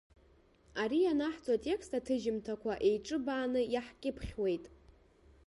Ара 0.81 0.97
ианаҳҵо 1.01 1.51
атекст 1.57 1.91
аҭыжьымҭақәа 1.97 2.73
еиҿыбааны 2.87 3.61
иаҳкьыԥхьуеит. 3.73 4.65